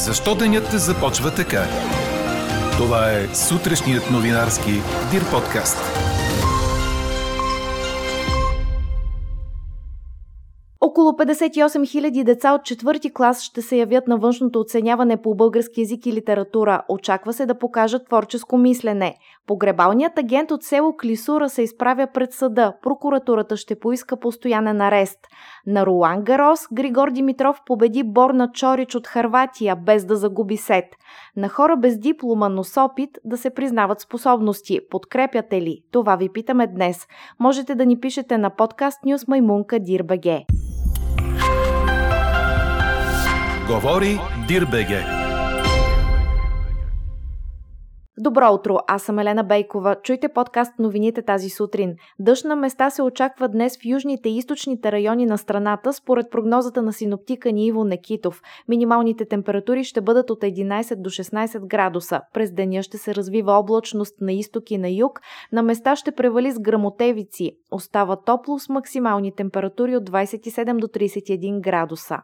[0.00, 1.66] Защо денят започва така?
[2.76, 4.80] Това е сутрешният новинарски
[5.10, 5.99] Дир подкаст.
[11.10, 15.80] Около 58 000 деца от четвърти клас ще се явят на външното оценяване по български
[15.80, 16.82] язик и литература.
[16.88, 19.14] Очаква се да покажат творческо мислене.
[19.46, 22.72] Погребалният агент от село Клисура се изправя пред съда.
[22.82, 25.18] Прокуратурата ще поиска постоянен арест.
[25.66, 30.84] На Ролан Гарос Григор Димитров победи Борна Чорич от Харватия, без да загуби сет.
[31.36, 34.80] На хора без диплома, но с опит да се признават способности.
[34.90, 35.82] Подкрепяте ли?
[35.92, 37.06] Това ви питаме днес.
[37.40, 40.44] Можете да ни пишете на подкаст Нюс Маймунка Дирбеге.
[43.70, 45.04] Говори Дирбеге.
[48.18, 49.96] Добро утро, аз съм Елена Бейкова.
[50.02, 51.94] Чуйте подкаст новините тази сутрин.
[52.18, 56.82] Дъжд на места се очаква днес в южните и източните райони на страната, според прогнозата
[56.82, 58.42] на синоптика ни Иво Некитов.
[58.68, 62.20] Минималните температури ще бъдат от 11 до 16 градуса.
[62.34, 65.20] През деня ще се развива облачност на изток и на юг.
[65.52, 67.52] На места ще превали с грамотевици.
[67.70, 72.16] Остава топло с максимални температури от 27 до 31 градуса.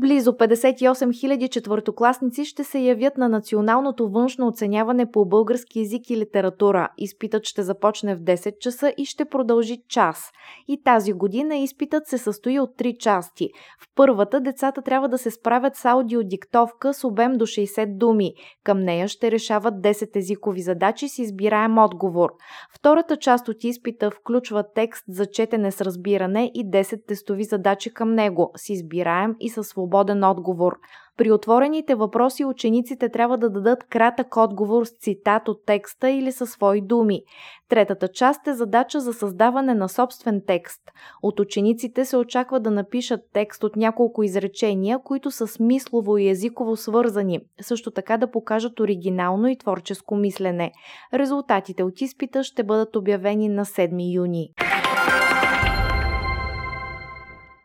[0.00, 6.16] Близо 58 000 четвъртокласници ще се явят на националното външно оценяване по български язик и
[6.16, 6.88] литература.
[6.98, 10.30] Изпитът ще започне в 10 часа и ще продължи час.
[10.68, 13.48] И тази година изпитът се състои от 3 части.
[13.80, 18.32] В първата децата трябва да се справят с аудиодиктовка с обем до 60 думи.
[18.64, 22.30] Към нея ще решават 10 езикови задачи с избираем отговор.
[22.78, 28.14] Втората част от изпита включва текст за четене с разбиране и 10 тестови задачи към
[28.14, 29.89] него с избираем и със свободен
[30.22, 30.78] отговор.
[31.20, 36.50] При отворените въпроси учениците трябва да дадат кратък отговор с цитат от текста или със
[36.50, 37.22] свои думи.
[37.68, 40.80] Третата част е задача за създаване на собствен текст.
[41.22, 46.76] От учениците се очаква да напишат текст от няколко изречения, които са смислово и езиково
[46.76, 50.72] свързани, също така да покажат оригинално и творческо мислене.
[51.14, 54.50] Резултатите от изпита ще бъдат обявени на 7 юни.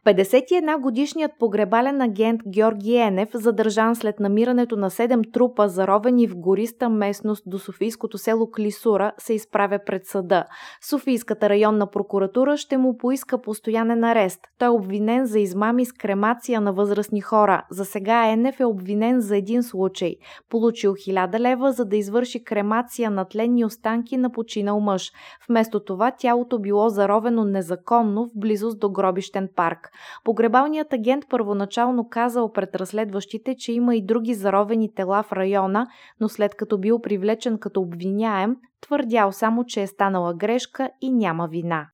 [0.05, 6.89] 51 годишният погребален агент Георги Енев, задържан след намирането на 7 трупа, заровени в гориста
[6.89, 10.45] местност до Софийското село Клисура, се изправя пред съда.
[10.89, 14.39] Софийската районна прокуратура ще му поиска постоянен арест.
[14.57, 17.65] Той е обвинен за измами с кремация на възрастни хора.
[17.71, 20.15] За сега Енев е обвинен за един случай.
[20.49, 25.11] Получил 1000 лева, за да извърши кремация на тленни останки на починал мъж.
[25.49, 29.91] Вместо това тялото било заровено незаконно в близост до гробищен парк.
[30.23, 35.87] Погребалният агент първоначално казал пред разследващите, че има и други заровени тела в района,
[36.19, 41.47] но след като бил привлечен като обвиняем, твърдял само, че е станала грешка и няма
[41.47, 41.87] вина.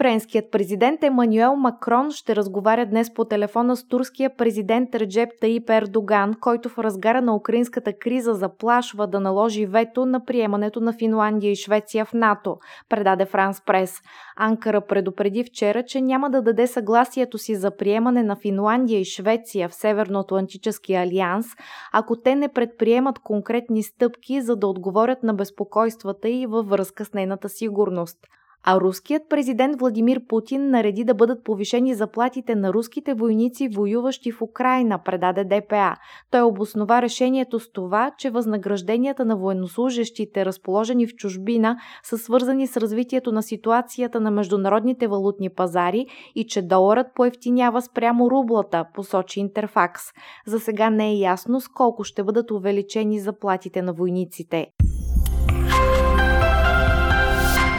[0.00, 6.34] Френският президент Емануел Макрон ще разговаря днес по телефона с турския президент Реджеп Таип Ердоган,
[6.40, 11.56] който в разгара на украинската криза заплашва да наложи вето на приемането на Финландия и
[11.56, 12.56] Швеция в НАТО,
[12.88, 13.94] предаде Франс Прес.
[14.36, 19.68] Анкара предупреди вчера, че няма да даде съгласието си за приемане на Финландия и Швеция
[19.68, 21.46] в Северноатлантическия алианс,
[21.92, 27.12] ако те не предприемат конкретни стъпки, за да отговорят на безпокойствата и във връзка с
[27.12, 28.18] нейната сигурност.
[28.64, 34.42] А руският президент Владимир Путин нареди да бъдат повишени заплатите на руските войници, воюващи в
[34.42, 35.96] Украина, предаде ДПА.
[36.30, 42.76] Той обоснова решението с това, че възнагражденията на военнослужащите, разположени в чужбина, са свързани с
[42.76, 50.02] развитието на ситуацията на международните валутни пазари и че доларът поевтинява спрямо рублата, посочи Интерфакс.
[50.46, 54.66] За сега не е ясно с колко ще бъдат увеличени заплатите на войниците.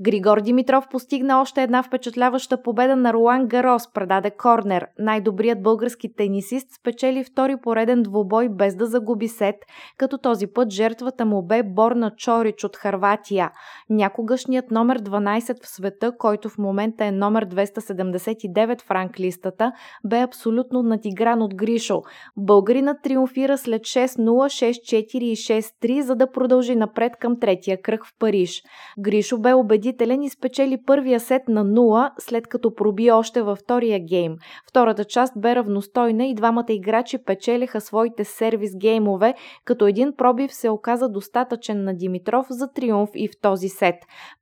[0.00, 4.86] Григор Димитров постигна още една впечатляваща победа на Руан Гарос, предаде Корнер.
[4.98, 9.56] Най-добрият български тенисист спечели втори пореден двубой без да загуби сет,
[9.98, 13.50] като този път жертвата му бе Борна Чорич от Харватия.
[13.90, 19.72] Някогашният номер 12 в света, който в момента е номер 279 в ранглистата,
[20.04, 22.02] бе абсолютно надигран от Гришо.
[22.36, 28.12] Българинът триумфира след 6-0, 6-4 и 6-3, за да продължи напред към третия кръг в
[28.18, 28.62] Париж.
[28.98, 33.58] Гришо бе убеден победителен и спечели първия сет на 0, след като проби още във
[33.58, 34.36] втория гейм.
[34.68, 39.34] Втората част бе равностойна и двамата играчи печелиха своите сервис геймове,
[39.64, 43.94] като един пробив се оказа достатъчен на Димитров за триумф и в този сет.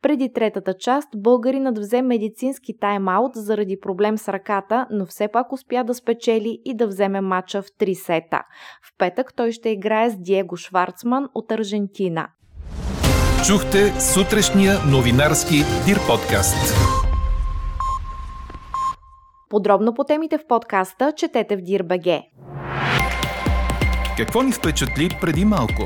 [0.03, 5.85] Преди третата част българинът взе медицински тайм-аут заради проблем с ръката, но все пак успя
[5.85, 8.43] да спечели и да вземе матча в три сета.
[8.83, 12.29] В петък той ще играе с Диего Шварцман от Аржентина.
[13.47, 15.55] Чухте сутрешния новинарски
[15.87, 16.75] Дир подкаст.
[19.51, 22.23] Подробно по темите в подкаста четете в Дир.бг.
[24.17, 25.83] Какво ни впечатли преди малко?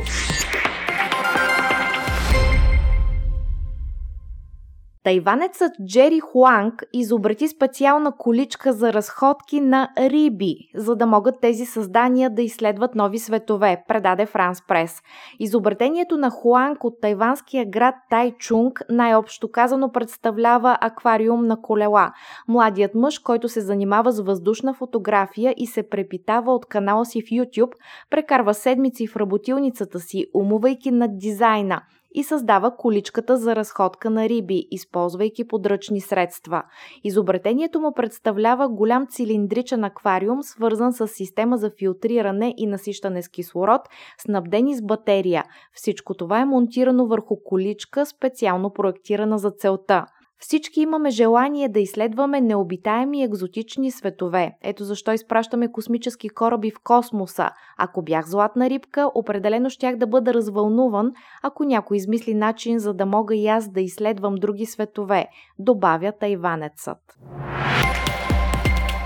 [5.09, 12.31] Тайванецът Джери Хуанг изобрети специална количка за разходки на риби, за да могат тези създания
[12.31, 15.03] да изследват нови светове, предаде Франс Прес.
[15.39, 22.13] Изобретението на Хуанг от тайванския град Тайчунг най-общо казано представлява аквариум на колела.
[22.49, 27.31] Младият мъж, който се занимава с въздушна фотография и се препитава от канала си в
[27.31, 27.73] YouTube,
[28.11, 31.83] прекарва седмици в работилницата си, умувайки над дизайна–
[32.15, 36.63] и създава количката за разходка на риби, използвайки подръчни средства.
[37.05, 43.81] Изобретението му представлява голям цилиндричен аквариум, свързан с система за филтриране и насищане с кислород,
[44.19, 45.45] снабдени с батерия.
[45.73, 50.07] Всичко това е монтирано върху количка, специално проектирана за целта.
[50.41, 54.53] Всички имаме желание да изследваме необитаеми екзотични светове.
[54.63, 57.51] Ето защо изпращаме космически кораби в космоса.
[57.79, 61.13] Ако бях златна рибка, определено щях да бъда развълнуван,
[61.43, 65.27] ако някой измисли начин, за да мога и аз да изследвам други светове,
[65.59, 66.99] добавя тайванецът.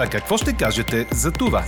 [0.01, 1.63] А какво ще кажете за това?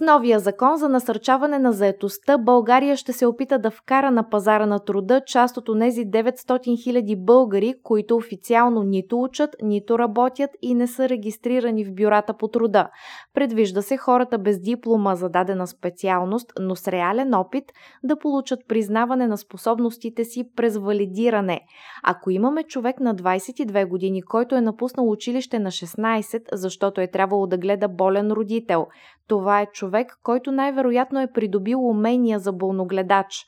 [0.00, 4.78] Новия закон за насърчаване на заетостта България ще се опита да вкара на пазара на
[4.78, 10.86] труда част от онези 900 хиляди българи, които официално нито учат, нито работят и не
[10.86, 12.88] са регистрирани в бюрата по труда.
[13.34, 17.64] Предвижда се хората без диплома за дадена специалност, но с реален опит
[18.04, 21.60] да получат признаване на способностите си през валидиране.
[22.02, 27.46] Ако имаме човек на 22 години, който е напуснал училище на 16, защото е трябвало
[27.46, 28.86] да гледа болен родител,
[29.30, 33.44] това е човек, който най-вероятно е придобил умения за болногледач.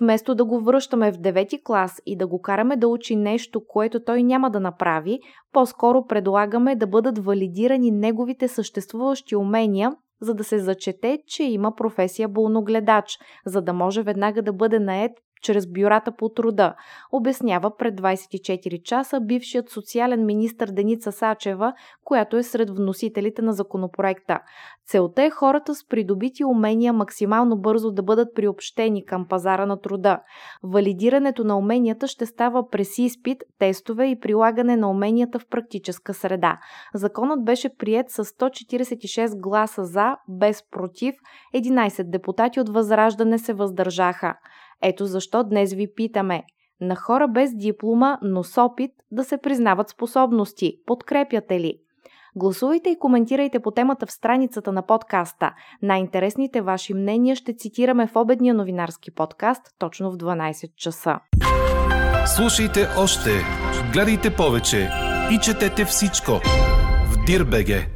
[0.00, 4.04] Вместо да го връщаме в девети клас и да го караме да учи нещо, което
[4.04, 5.18] той няма да направи,
[5.52, 12.28] по-скоро предлагаме да бъдат валидирани неговите съществуващи умения, за да се зачете, че има професия
[12.28, 15.12] болногледач, за да може веднага да бъде наед
[15.46, 16.74] чрез бюрата по труда,
[17.12, 21.72] обяснява пред 24 часа бившият социален министр Деница Сачева,
[22.04, 24.40] която е сред вносителите на законопроекта.
[24.86, 30.20] Целта е хората с придобити умения максимално бързо да бъдат приобщени към пазара на труда.
[30.62, 36.58] Валидирането на уменията ще става през изпит, тестове и прилагане на уменията в практическа среда.
[36.94, 41.14] Законът беше прият с 146 гласа за, без против,
[41.54, 44.34] 11 депутати от Възраждане се въздържаха.
[44.82, 46.44] Ето защо днес ви питаме
[46.80, 50.78] на хора без диплома, но с опит да се признават способности.
[50.86, 51.78] Подкрепяте ли?
[52.36, 55.52] Гласувайте и коментирайте по темата в страницата на подкаста.
[55.82, 61.18] Най-интересните ваши мнения ще цитираме в обедния новинарски подкаст точно в 12 часа.
[62.36, 63.30] Слушайте още,
[63.92, 64.90] гледайте повече
[65.32, 66.32] и четете всичко
[67.12, 67.95] в Дирбеге.